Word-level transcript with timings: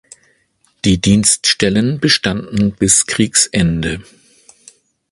Die 0.83 0.99
Dienststellen 0.99 1.99
bestanden 1.99 2.71
bis 2.71 3.05
Kriegsende. 3.05 4.03